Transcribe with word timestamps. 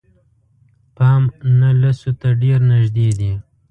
پام 0.95 1.23
نهه 1.59 1.71
لسو 1.81 2.11
ته 2.19 2.27
ډېر 2.41 2.59
نژدې 2.71 3.09
دي. 3.19 3.31